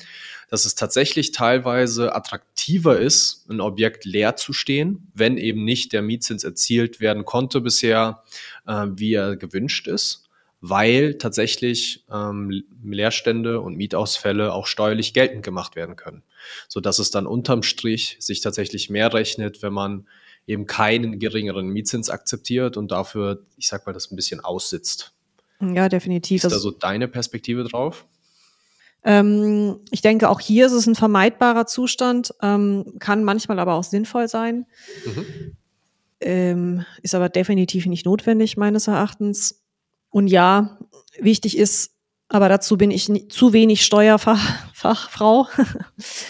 dass 0.50 0.66
es 0.66 0.75
tatsächlich 0.75 1.32
teilweise 1.32 2.16
attraktiver 2.16 3.00
ist, 3.00 3.46
ein 3.50 3.62
Objekt 3.62 4.06
leer 4.06 4.36
zu 4.36 4.54
stehen, 4.54 5.12
wenn 5.13 5.38
eben 5.38 5.63
nicht 5.63 5.94
der 5.94 6.01
Mietzins 6.01 6.44
erzielt 6.44 7.00
werden 7.00 7.25
konnte 7.25 7.62
bisher, 7.62 8.24
äh, 8.66 8.88
wie 8.96 9.13
er 9.13 9.36
gewünscht 9.36 9.88
ist 9.88 10.27
weil 10.62 11.16
tatsächlich 11.16 12.04
ähm, 12.12 12.63
Leerstände 12.84 13.62
und 13.62 13.77
Mietausfälle 13.77 14.54
auch 14.54 14.66
steuerlich 14.66 15.13
geltend 15.13 15.44
gemacht 15.44 15.75
werden 15.75 15.96
können, 15.96 16.24
so 16.68 16.80
dass 16.80 17.00
es 17.00 17.12
dann 17.12 17.27
unterm 17.27 17.63
Strich 17.63 18.18
sich 18.20 18.42
tatsächlich 18.42 18.89
mehr 18.89 19.13
rechnet, 19.13 19.62
wenn 19.62 19.74
man 19.74 20.08
eben 20.48 20.66
keinen 20.66 21.20
geringeren 21.20 21.68
Mietzins 21.68 22.10
akzeptiert 22.10 22.77
und 22.77 22.92
dafür, 22.92 23.44
ich 23.58 23.68
sag 23.68 23.86
mal, 23.86 23.94
das 23.94 24.12
ein 24.12 24.16
bisschen 24.16 24.39
aussitzt. 24.39 25.13
Ja, 25.60 25.89
definitiv. 25.89 26.44
Ist 26.44 26.51
da 26.51 26.60
so 26.60 26.72
deine 26.72 27.08
Perspektive 27.08 27.63
drauf? 27.63 28.06
Ähm, 29.04 29.80
ich 29.92 30.01
denke, 30.01 30.30
auch 30.30 30.39
hier 30.39 30.66
ist 30.66 30.74
es 30.74 30.88
ein 30.88 30.96
vermeidbarer 30.96 31.66
Zustand, 31.66 32.34
ähm, 32.42 32.96
kann 33.00 33.24
manchmal 33.24 33.60
aber 33.60 33.74
auch 33.74 33.84
sinnvoll 33.84 34.27
sein. 34.27 34.66
Mhm. 35.06 35.25
Ähm, 36.20 36.86
ist 37.04 37.16
aber 37.16 37.30
definitiv 37.30 37.86
nicht 37.86 38.06
notwendig, 38.06 38.58
meines 38.58 38.88
Erachtens. 38.88 39.63
Und 40.10 40.27
ja, 40.27 40.80
wichtig 41.20 41.58
ist, 41.58 41.92
aber 42.29 42.50
dazu 42.50 42.77
bin 42.77 42.91
ich 42.91 43.07
nie, 43.07 43.27
zu 43.29 43.53
wenig 43.53 43.86
Steuerfachfrau. 43.86 45.48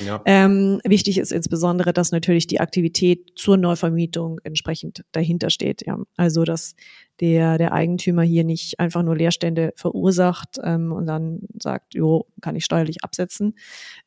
Ja. 0.06 0.22
ähm, 0.26 0.80
wichtig 0.86 1.18
ist 1.18 1.32
insbesondere, 1.32 1.92
dass 1.92 2.12
natürlich 2.12 2.48
die 2.48 2.60
Aktivität 2.60 3.32
zur 3.36 3.58
Neuvermietung 3.58 4.40
entsprechend 4.44 5.04
dahinter 5.12 5.50
steht. 5.50 5.86
Ja. 5.86 5.98
Also 6.16 6.44
dass 6.44 6.76
der, 7.20 7.58
der 7.58 7.74
Eigentümer 7.74 8.22
hier 8.22 8.44
nicht 8.44 8.80
einfach 8.80 9.04
nur 9.04 9.16
Leerstände 9.16 9.74
verursacht 9.76 10.58
ähm, 10.64 10.92
und 10.92 11.08
dann 11.08 11.42
sagt, 11.62 11.96
jo, 11.96 12.28
kann 12.42 12.56
ich 12.56 12.64
steuerlich 12.64 13.04
absetzen. 13.04 13.56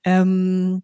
Ähm, 0.04 0.82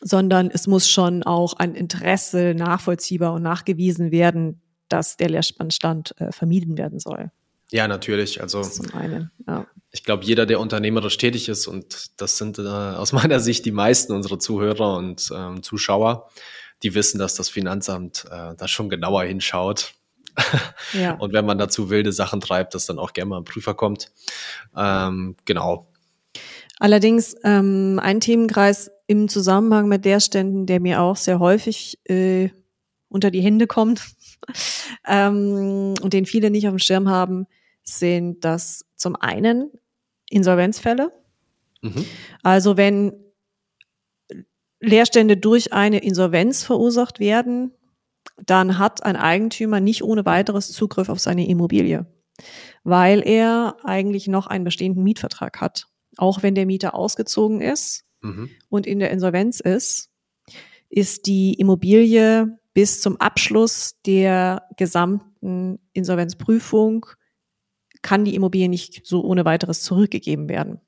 sondern 0.00 0.50
es 0.50 0.66
muss 0.66 0.88
schon 0.88 1.22
auch 1.22 1.54
ein 1.54 1.74
Interesse 1.74 2.54
nachvollziehbar 2.54 3.32
und 3.32 3.42
nachgewiesen 3.42 4.10
werden, 4.10 4.60
dass 4.88 5.16
der 5.16 5.30
Leerstand 5.30 6.14
äh, 6.18 6.32
vermieden 6.32 6.76
werden 6.76 6.98
soll. 6.98 7.30
Ja, 7.70 7.88
natürlich. 7.88 8.40
Also 8.40 8.62
zum 8.62 8.92
einen, 8.94 9.30
ja. 9.46 9.66
Ich 9.94 10.02
glaube, 10.02 10.24
jeder, 10.24 10.44
der 10.44 10.58
unternehmerisch 10.58 11.16
tätig 11.18 11.48
ist, 11.48 11.68
und 11.68 12.20
das 12.20 12.36
sind 12.36 12.58
äh, 12.58 12.62
aus 12.62 13.12
meiner 13.14 13.38
Sicht 13.38 13.64
die 13.64 13.72
meisten 13.72 14.12
unserer 14.12 14.40
Zuhörer 14.40 14.96
und 14.96 15.32
ähm, 15.34 15.62
Zuschauer, 15.62 16.28
die 16.82 16.94
wissen, 16.94 17.18
dass 17.18 17.34
das 17.36 17.48
Finanzamt 17.48 18.24
äh, 18.28 18.54
da 18.56 18.68
schon 18.68 18.90
genauer 18.90 19.24
hinschaut. 19.24 19.94
Ja. 20.92 21.14
und 21.14 21.32
wenn 21.32 21.46
man 21.46 21.58
dazu 21.58 21.90
wilde 21.90 22.12
Sachen 22.12 22.40
treibt, 22.40 22.74
dass 22.74 22.86
dann 22.86 22.98
auch 22.98 23.12
gerne 23.12 23.30
mal 23.30 23.38
ein 23.38 23.44
Prüfer 23.44 23.74
kommt. 23.74 24.10
Ähm, 24.76 25.36
genau. 25.44 25.88
Allerdings 26.78 27.36
ähm, 27.44 28.00
ein 28.02 28.20
Themenkreis 28.20 28.90
im 29.06 29.28
Zusammenhang 29.28 29.88
mit 29.88 30.04
der 30.04 30.20
Ständen, 30.20 30.66
der 30.66 30.80
mir 30.80 31.00
auch 31.00 31.16
sehr 31.16 31.38
häufig 31.38 31.98
äh, 32.04 32.50
unter 33.08 33.30
die 33.30 33.40
Hände 33.42 33.66
kommt 33.66 34.02
ähm, 35.06 35.94
und 36.00 36.12
den 36.12 36.26
viele 36.26 36.50
nicht 36.50 36.66
auf 36.66 36.72
dem 36.72 36.80
Schirm 36.80 37.08
haben, 37.08 37.46
sind 37.84 38.44
das 38.44 38.84
zum 38.96 39.16
einen 39.16 39.70
Insolvenzfälle. 40.34 41.12
Mhm. 41.82 42.04
Also 42.42 42.76
wenn 42.76 43.12
Leerstände 44.80 45.36
durch 45.36 45.72
eine 45.72 45.98
Insolvenz 45.98 46.62
verursacht 46.62 47.20
werden, 47.20 47.72
dann 48.44 48.78
hat 48.78 49.04
ein 49.04 49.16
Eigentümer 49.16 49.80
nicht 49.80 50.02
ohne 50.02 50.26
weiteres 50.26 50.72
Zugriff 50.72 51.08
auf 51.08 51.20
seine 51.20 51.48
Immobilie, 51.48 52.06
weil 52.82 53.26
er 53.26 53.76
eigentlich 53.84 54.28
noch 54.28 54.46
einen 54.46 54.64
bestehenden 54.64 55.04
Mietvertrag 55.04 55.60
hat. 55.60 55.86
Auch 56.16 56.42
wenn 56.42 56.54
der 56.54 56.66
Mieter 56.66 56.94
ausgezogen 56.94 57.60
ist 57.60 58.04
mhm. 58.22 58.50
und 58.68 58.86
in 58.86 58.98
der 58.98 59.10
Insolvenz 59.10 59.60
ist, 59.60 60.10
ist 60.88 61.26
die 61.26 61.54
Immobilie 61.54 62.58
bis 62.72 63.00
zum 63.00 63.20
Abschluss 63.20 64.00
der 64.04 64.62
gesamten 64.76 65.78
Insolvenzprüfung 65.92 67.06
kann 68.04 68.24
die 68.24 68.36
Immobilie 68.36 68.68
nicht 68.68 69.04
so 69.04 69.24
ohne 69.24 69.44
weiteres 69.44 69.82
zurückgegeben 69.82 70.48
werden. 70.48 70.80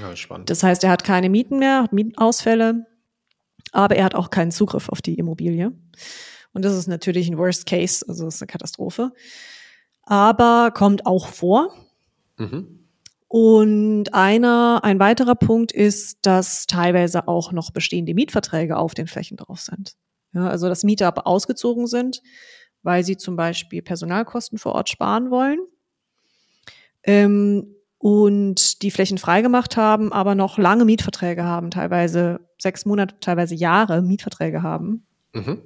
Ja, 0.00 0.14
spannend. 0.14 0.50
Das 0.50 0.62
heißt, 0.62 0.84
er 0.84 0.90
hat 0.90 1.02
keine 1.02 1.30
Mieten 1.30 1.58
mehr, 1.58 1.82
hat 1.82 1.92
Mietenausfälle, 1.92 2.86
aber 3.72 3.96
er 3.96 4.04
hat 4.04 4.14
auch 4.14 4.30
keinen 4.30 4.52
Zugriff 4.52 4.88
auf 4.90 5.02
die 5.02 5.14
Immobilie. 5.14 5.72
Und 6.52 6.64
das 6.64 6.76
ist 6.76 6.86
natürlich 6.86 7.28
ein 7.28 7.38
Worst 7.38 7.66
Case, 7.66 8.04
also 8.06 8.26
das 8.26 8.36
ist 8.36 8.42
eine 8.42 8.48
Katastrophe. 8.48 9.12
Aber 10.02 10.70
kommt 10.72 11.06
auch 11.06 11.26
vor. 11.26 11.74
Mhm. 12.36 12.86
Und 13.28 14.12
einer, 14.12 14.80
ein 14.84 15.00
weiterer 15.00 15.34
Punkt 15.34 15.72
ist, 15.72 16.18
dass 16.20 16.66
teilweise 16.66 17.28
auch 17.28 17.50
noch 17.52 17.70
bestehende 17.70 18.12
Mietverträge 18.12 18.76
auf 18.76 18.92
den 18.92 19.06
Flächen 19.06 19.38
drauf 19.38 19.60
sind. 19.60 19.94
Ja, 20.34 20.48
also 20.48 20.68
dass 20.68 20.84
Mieter 20.84 21.26
ausgezogen 21.26 21.86
sind, 21.86 22.20
weil 22.82 23.04
sie 23.04 23.16
zum 23.16 23.36
Beispiel 23.36 23.80
Personalkosten 23.80 24.58
vor 24.58 24.74
Ort 24.74 24.90
sparen 24.90 25.30
wollen 25.30 25.60
ähm, 27.04 27.66
und 27.98 28.82
die 28.82 28.90
Flächen 28.90 29.18
freigemacht 29.18 29.76
haben, 29.76 30.12
aber 30.12 30.34
noch 30.34 30.58
lange 30.58 30.84
Mietverträge 30.84 31.44
haben, 31.44 31.70
teilweise 31.70 32.40
sechs 32.58 32.84
Monate, 32.84 33.16
teilweise 33.20 33.54
Jahre 33.54 34.02
Mietverträge 34.02 34.62
haben 34.62 35.06
mhm. 35.32 35.62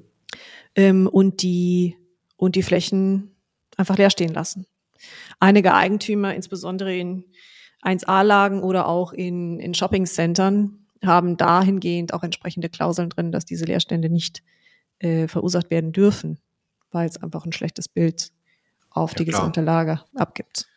ähm, 0.75 1.07
und 1.07 1.43
die 1.43 1.97
und 2.37 2.55
die 2.55 2.63
Flächen 2.63 3.35
einfach 3.77 3.97
leer 3.97 4.11
stehen 4.11 4.35
lassen. 4.35 4.67
Einige 5.41 5.75
Eigentümer, 5.75 6.35
insbesondere 6.35 6.95
in 6.95 7.25
1A-Lagen 7.83 8.63
oder 8.63 8.89
auch 8.89 9.13
in, 9.13 9.59
in 9.59 9.75
Shopping-Centern, 9.75 10.87
haben 11.05 11.37
dahingehend 11.37 12.15
auch 12.15 12.23
entsprechende 12.23 12.69
Klauseln 12.69 13.11
drin, 13.11 13.33
dass 13.33 13.45
diese 13.45 13.65
Leerstände 13.65 14.09
nicht 14.09 14.43
äh, 14.99 15.29
verursacht 15.29 15.71
werden 15.71 15.93
dürfen, 15.93 16.39
weil 16.91 17.09
es 17.09 17.23
einfach 17.23 17.45
ein 17.45 17.53
schlechtes 17.53 17.89
Bild 17.89 18.33
auf 18.91 19.13
ja, 19.13 19.19
die 19.19 19.25
klar. 19.25 19.41
gesamte 19.41 19.61
Lage 19.61 20.01
abgibt. 20.15 20.69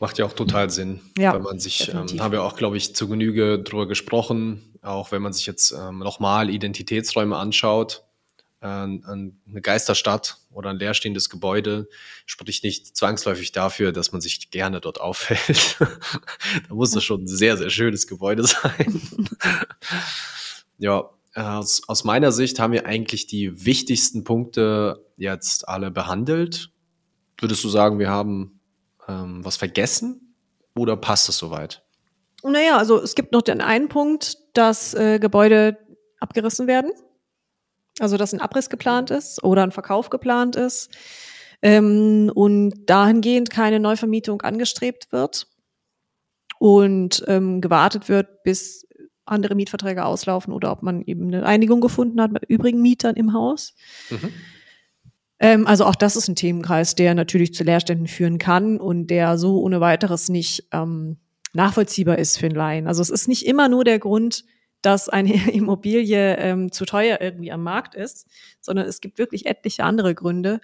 Macht 0.00 0.16
ja 0.16 0.24
auch 0.24 0.32
total 0.32 0.70
Sinn, 0.70 1.00
ja, 1.18 1.34
wenn 1.34 1.42
man 1.42 1.58
sich, 1.58 1.92
ähm, 1.92 2.08
haben 2.20 2.32
wir 2.32 2.42
auch, 2.42 2.56
glaube 2.56 2.78
ich, 2.78 2.96
zu 2.96 3.06
Genüge 3.06 3.58
drüber 3.58 3.86
gesprochen, 3.86 4.74
auch 4.80 5.12
wenn 5.12 5.20
man 5.20 5.34
sich 5.34 5.44
jetzt 5.44 5.72
ähm, 5.72 5.98
nochmal 5.98 6.48
Identitätsräume 6.48 7.36
anschaut, 7.36 8.02
äh, 8.62 8.66
eine 8.66 9.32
Geisterstadt 9.60 10.38
oder 10.50 10.70
ein 10.70 10.78
leerstehendes 10.78 11.28
Gebäude 11.28 11.86
spricht 12.24 12.64
nicht 12.64 12.96
zwangsläufig 12.96 13.52
dafür, 13.52 13.92
dass 13.92 14.10
man 14.10 14.22
sich 14.22 14.50
gerne 14.50 14.80
dort 14.80 15.02
aufhält. 15.02 15.76
da 16.68 16.74
muss 16.74 16.96
es 16.96 17.04
schon 17.04 17.24
ein 17.24 17.28
sehr, 17.28 17.58
sehr 17.58 17.68
schönes 17.68 18.06
Gebäude 18.06 18.44
sein. 18.46 19.02
ja, 20.78 21.10
aus, 21.34 21.82
aus 21.88 22.04
meiner 22.04 22.32
Sicht 22.32 22.58
haben 22.58 22.72
wir 22.72 22.86
eigentlich 22.86 23.26
die 23.26 23.66
wichtigsten 23.66 24.24
Punkte 24.24 25.04
jetzt 25.16 25.68
alle 25.68 25.90
behandelt. 25.90 26.70
Würdest 27.38 27.62
du 27.64 27.68
sagen, 27.68 27.98
wir 27.98 28.08
haben 28.08 28.59
ähm, 29.10 29.44
was 29.44 29.56
vergessen 29.56 30.34
oder 30.76 30.96
passt 30.96 31.28
es 31.28 31.38
soweit? 31.38 31.82
Naja, 32.42 32.78
also 32.78 33.02
es 33.02 33.14
gibt 33.14 33.32
noch 33.32 33.42
den 33.42 33.60
einen 33.60 33.88
Punkt, 33.88 34.38
dass 34.54 34.94
äh, 34.94 35.18
Gebäude 35.18 35.78
abgerissen 36.20 36.66
werden. 36.66 36.92
Also 37.98 38.16
dass 38.16 38.32
ein 38.32 38.40
Abriss 38.40 38.70
geplant 38.70 39.10
ist 39.10 39.42
oder 39.44 39.62
ein 39.62 39.72
Verkauf 39.72 40.08
geplant 40.08 40.56
ist 40.56 40.90
ähm, 41.60 42.30
und 42.34 42.86
dahingehend 42.86 43.50
keine 43.50 43.78
Neuvermietung 43.78 44.40
angestrebt 44.42 45.12
wird 45.12 45.48
und 46.58 47.24
ähm, 47.26 47.60
gewartet 47.60 48.08
wird, 48.08 48.42
bis 48.42 48.86
andere 49.26 49.54
Mietverträge 49.54 50.04
auslaufen 50.04 50.52
oder 50.52 50.72
ob 50.72 50.82
man 50.82 51.02
eben 51.02 51.26
eine 51.26 51.44
Einigung 51.44 51.80
gefunden 51.80 52.20
hat 52.20 52.32
mit 52.32 52.44
übrigen 52.44 52.80
Mietern 52.80 53.16
im 53.16 53.32
Haus. 53.32 53.74
Mhm. 54.08 54.32
Ähm, 55.40 55.66
also 55.66 55.86
auch 55.86 55.96
das 55.96 56.16
ist 56.16 56.28
ein 56.28 56.36
Themenkreis, 56.36 56.94
der 56.94 57.14
natürlich 57.14 57.54
zu 57.54 57.64
Leerständen 57.64 58.06
führen 58.06 58.38
kann 58.38 58.78
und 58.78 59.08
der 59.08 59.38
so 59.38 59.60
ohne 59.60 59.80
weiteres 59.80 60.28
nicht 60.28 60.68
ähm, 60.72 61.16
nachvollziehbar 61.52 62.18
ist 62.18 62.38
für 62.38 62.46
einen 62.46 62.54
Laien. 62.54 62.86
Also 62.86 63.02
es 63.02 63.10
ist 63.10 63.26
nicht 63.26 63.46
immer 63.46 63.68
nur 63.68 63.84
der 63.84 63.98
Grund, 63.98 64.44
dass 64.82 65.08
eine 65.08 65.50
Immobilie 65.52 66.36
ähm, 66.36 66.70
zu 66.70 66.84
teuer 66.84 67.18
irgendwie 67.20 67.50
am 67.50 67.62
Markt 67.62 67.94
ist, 67.94 68.26
sondern 68.60 68.86
es 68.86 69.00
gibt 69.00 69.18
wirklich 69.18 69.46
etliche 69.46 69.84
andere 69.84 70.14
Gründe, 70.14 70.60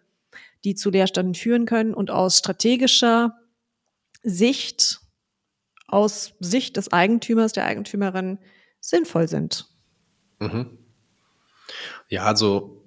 die 0.65 0.75
zu 0.75 0.91
Leerständen 0.91 1.35
führen 1.35 1.67
können 1.67 1.95
und 1.95 2.11
aus 2.11 2.39
strategischer 2.39 3.35
Sicht 4.23 5.01
aus 5.89 6.35
Sicht 6.41 6.77
des 6.77 6.93
Eigentümers, 6.93 7.53
der 7.53 7.65
Eigentümerin 7.65 8.39
sinnvoll 8.81 9.29
sind. 9.29 9.67
Mhm. 10.41 10.79
Ja, 12.09 12.25
also 12.25 12.83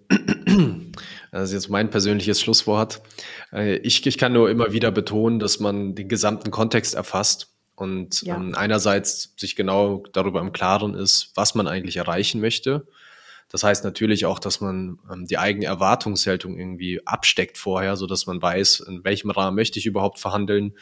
das 1.32 1.50
ist 1.50 1.54
jetzt 1.54 1.70
mein 1.70 1.90
persönliches 1.90 2.42
Schlusswort. 2.42 3.02
Äh, 3.52 3.78
ich, 3.78 4.06
ich 4.06 4.18
kann 4.18 4.34
nur 4.34 4.50
immer 4.50 4.74
wieder 4.74 4.92
betonen, 4.92 5.40
dass 5.40 5.60
man 5.60 5.96
den 5.96 6.08
gesamten 6.08 6.52
Kontext 6.52 6.96
erfasst 6.96 7.54
und 7.76 8.22
ja. 8.24 8.36
ähm, 8.36 8.56
einerseits 8.56 9.34
sich 9.38 9.56
genau 9.56 10.04
darüber 10.14 10.42
im 10.42 10.52
Klaren 10.52 10.94
ist, 10.96 11.32
was 11.36 11.56
man 11.56 11.68
eigentlich 11.68 11.98
erreichen 11.98 12.42
möchte. 12.42 12.88
Das 13.50 13.64
heißt 13.64 13.84
natürlich 13.84 14.26
auch, 14.26 14.40
dass 14.40 14.62
man 14.62 15.00
ähm, 15.12 15.26
die 15.26 15.38
eigene 15.38 15.66
Erwartungshaltung 15.66 16.58
irgendwie 16.58 17.06
absteckt 17.06 17.58
vorher, 17.58 17.96
so 17.96 18.06
dass 18.06 18.28
man 18.28 18.42
weiß, 18.42 18.82
in 18.82 19.04
welchem 19.04 19.32
Rahmen 19.32 19.56
möchte 19.56 19.80
ich 19.80 19.86
überhaupt 19.86 20.20
verhandeln. 20.20 20.78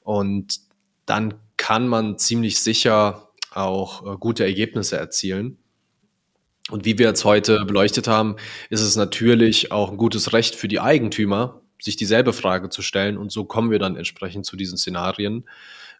Und 0.00 0.60
dann 1.06 1.34
kann 1.56 1.86
man 1.86 2.18
ziemlich 2.18 2.60
sicher 2.60 3.28
auch 3.52 4.06
äh, 4.06 4.16
gute 4.18 4.44
Ergebnisse 4.44 4.96
erzielen. 4.96 5.58
Und 6.70 6.84
wie 6.84 6.98
wir 6.98 7.06
jetzt 7.06 7.24
heute 7.24 7.64
beleuchtet 7.64 8.08
haben, 8.08 8.36
ist 8.68 8.82
es 8.82 8.96
natürlich 8.96 9.72
auch 9.72 9.90
ein 9.90 9.96
gutes 9.96 10.32
Recht 10.32 10.54
für 10.54 10.68
die 10.68 10.80
Eigentümer, 10.80 11.62
sich 11.80 11.96
dieselbe 11.96 12.32
Frage 12.32 12.68
zu 12.68 12.82
stellen. 12.82 13.16
Und 13.16 13.32
so 13.32 13.44
kommen 13.44 13.70
wir 13.70 13.78
dann 13.78 13.96
entsprechend 13.96 14.44
zu 14.44 14.56
diesen 14.56 14.76
Szenarien. 14.76 15.44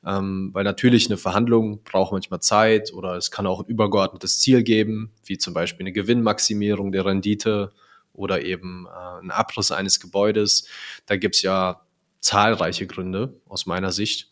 Ähm, 0.07 0.51
weil 0.53 0.63
natürlich 0.63 1.07
eine 1.07 1.17
Verhandlung 1.17 1.83
braucht 1.83 2.13
manchmal 2.13 2.41
Zeit 2.41 2.93
oder 2.93 3.17
es 3.17 3.33
kann 3.33 3.49
auch 3.49 3.61
ein 3.61 3.67
übergeordnetes 3.67 4.39
Ziel 4.39 4.63
geben, 4.63 5.11
wie 5.25 5.39
zum 5.39 5.55
Beispiel 5.55 5.85
eine 5.85 5.93
Gewinnmaximierung 5.93 6.93
der 6.93 7.05
Rendite 7.05 7.73
oder 8.13 8.45
eben 8.45 8.87
äh, 8.87 9.23
ein 9.23 9.33
Abriss 9.33 9.73
eines 9.73 9.99
Gebäudes. 9.99 10.69
Da 11.07 11.17
gibt's 11.17 11.43
ja 11.43 11.81
zahlreiche 12.21 12.87
Gründe 12.87 13.41
aus 13.49 13.67
meiner 13.67 13.91
Sicht. 13.91 14.31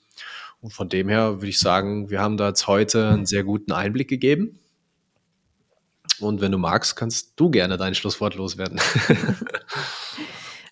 Und 0.61 0.73
von 0.73 0.89
dem 0.89 1.09
her 1.09 1.37
würde 1.37 1.49
ich 1.49 1.59
sagen, 1.59 2.11
wir 2.11 2.21
haben 2.21 2.37
da 2.37 2.49
jetzt 2.49 2.67
heute 2.67 3.09
einen 3.09 3.27
sehr 3.27 3.43
guten 3.43 3.73
Einblick 3.73 4.09
gegeben. 4.09 4.61
Und 6.21 6.41
wenn 6.41 6.53
du 6.53 6.59
magst, 6.59 6.97
kannst 6.97 7.33
du 7.37 7.51
gerne 7.51 7.77
dein 7.77 7.95
Schlusswort 7.95 8.35
loswerden. 8.35 8.81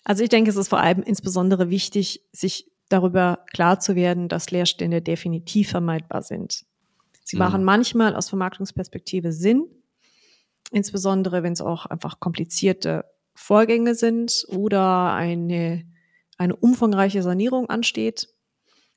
Also 0.05 0.23
ich 0.23 0.29
denke, 0.29 0.51
es 0.51 0.55
ist 0.55 0.67
vor 0.69 0.79
allem 0.79 1.01
insbesondere 1.01 1.71
wichtig, 1.71 2.21
sich 2.31 2.71
darüber 2.89 3.43
klar 3.51 3.79
zu 3.79 3.95
werden, 3.95 4.29
dass 4.29 4.51
Leerstände 4.51 5.01
definitiv 5.01 5.71
vermeidbar 5.71 6.21
sind. 6.21 6.63
Sie 7.23 7.35
mhm. 7.35 7.39
machen 7.39 7.63
manchmal 7.63 8.15
aus 8.15 8.29
Vermarktungsperspektive 8.29 9.31
Sinn, 9.31 9.65
insbesondere 10.71 11.41
wenn 11.41 11.53
es 11.53 11.61
auch 11.61 11.87
einfach 11.87 12.19
komplizierte 12.19 13.05
Vorgänge 13.33 13.95
sind 13.95 14.45
oder 14.47 15.13
eine, 15.13 15.83
eine 16.37 16.55
umfangreiche 16.55 17.23
Sanierung 17.23 17.69
ansteht. 17.69 18.29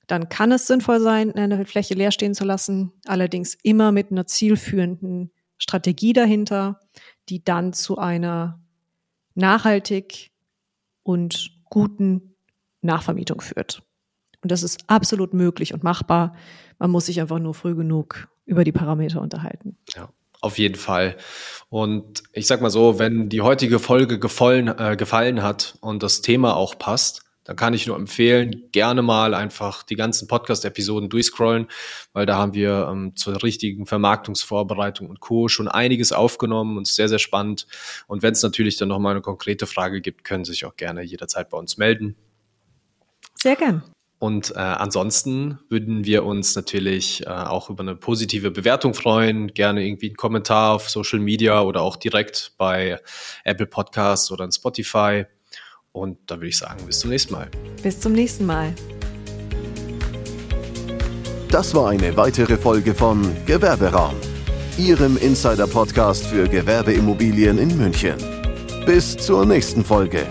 Dann 0.07 0.29
kann 0.29 0.53
es 0.53 0.67
sinnvoll 0.67 1.01
sein, 1.01 1.35
eine 1.35 1.65
Fläche 1.65 1.95
leer 1.95 2.13
stehen 2.13 2.35
zu 2.35 2.45
lassen, 2.45 2.93
allerdings 3.07 3.55
immer 3.63 3.93
mit 3.93 4.11
einer 4.11 4.27
zielführenden 4.27 5.33
Strategie 5.59 6.13
dahinter, 6.13 6.81
die 7.29 7.45
dann 7.45 7.73
zu 7.73 7.99
einer 7.99 8.61
nachhaltig 9.35 10.31
und 11.03 11.51
guten 11.65 12.35
Nachvermietung 12.81 13.41
führt. 13.41 13.83
Und 14.43 14.53
das 14.53 14.63
ist 14.63 14.85
absolut 14.87 15.35
möglich 15.35 15.75
und 15.75 15.83
machbar. 15.83 16.35
Man 16.79 16.91
muss 16.91 17.07
sich 17.07 17.21
einfach 17.21 17.39
nur 17.39 17.55
früh 17.55 17.75
genug 17.75 18.29
über 18.47 18.65
die 18.65 18.73
Parameter 18.73 19.21
unterhalten. 19.21 19.77
Ja. 19.95 20.09
Auf 20.41 20.59
jeden 20.59 20.77
Fall. 20.77 21.17
Und 21.69 22.23
ich 22.33 22.47
sag 22.47 22.61
mal 22.61 22.71
so, 22.71 23.01
wenn 23.01 23.29
die 23.29 23.41
heutige 23.41 23.81
Folge 23.81 24.21
gefallen, 24.21 24.69
äh, 24.69 24.97
gefallen 24.97 25.43
hat 25.43 25.77
und 25.81 26.03
das 26.03 26.23
Thema 26.23 26.55
auch 26.55 26.79
passt, 26.79 27.25
dann 27.49 27.57
kann 27.57 27.73
ich 27.73 27.87
nur 27.87 27.97
empfehlen, 27.97 28.65
gerne 28.73 29.01
mal 29.01 29.33
einfach 29.33 29.83
die 29.83 29.97
ganzen 29.97 30.29
Podcast-Episoden 30.29 31.09
durchscrollen, 31.09 31.67
weil 32.13 32.27
da 32.27 32.37
haben 32.37 32.53
wir 32.53 32.89
ähm, 32.93 33.17
zur 33.17 33.43
richtigen 33.43 33.87
Vermarktungsvorbereitung 33.87 35.09
und 35.09 35.21
Co. 35.21 35.49
schon 35.49 35.67
einiges 35.67 36.13
aufgenommen 36.13 36.77
und 36.77 36.87
sehr, 36.87 37.09
sehr 37.09 37.19
spannend. 37.19 37.67
Und 38.07 38.23
wenn 38.23 38.33
es 38.33 38.43
natürlich 38.43 38.77
dann 38.77 38.89
nochmal 38.89 39.13
eine 39.13 39.23
konkrete 39.23 39.67
Frage 39.67 40.03
gibt, 40.03 40.25
können 40.25 40.45
Sie 40.45 40.53
sich 40.53 40.67
auch 40.67 40.77
gerne 40.77 41.01
jederzeit 41.03 41.49
bei 41.49 41.57
uns 41.57 41.79
melden. 41.79 42.17
Sehr 43.35 43.57
gern. 43.57 43.83
Und 44.19 44.51
äh, 44.51 44.59
ansonsten 44.59 45.59
würden 45.71 46.05
wir 46.05 46.25
uns 46.25 46.55
natürlich 46.55 47.25
äh, 47.25 47.31
auch 47.31 47.71
über 47.71 47.83
eine 47.83 47.97
positive 47.97 48.51
Bewertung 48.51 48.93
freuen. 48.93 49.55
Gerne 49.55 49.87
irgendwie 49.87 50.09
einen 50.09 50.17
Kommentar 50.17 50.75
auf 50.75 50.91
Social 50.91 51.21
Media 51.21 51.63
oder 51.63 51.81
auch 51.81 51.97
direkt 51.97 52.53
bei 52.59 53.01
Apple 53.45 53.67
Podcasts 53.67 54.31
oder 54.31 54.45
in 54.45 54.53
Spotify. 54.53 55.25
Und 55.93 56.19
da 56.27 56.37
würde 56.37 56.49
ich 56.49 56.59
sagen, 56.59 56.85
bis 56.87 57.01
zum 57.01 57.11
nächsten 57.11 57.33
Mal. 57.33 57.51
Bis 57.83 58.01
zum 58.01 58.13
nächsten 58.13 58.47
Mal. 58.47 58.75
Das 61.51 61.75
war 61.75 61.91
eine 61.91 62.17
weitere 62.17 62.57
Folge 62.57 62.95
von 62.95 63.35
Gewerberaum, 63.47 64.15
Ihrem 64.77 65.17
Insider-Podcast 65.17 66.27
für 66.27 66.47
Gewerbeimmobilien 66.47 67.59
in 67.59 67.77
München. 67.79 68.17
Bis 68.85 69.17
zur 69.17 69.47
nächsten 69.47 69.85
Folge. 69.85 70.27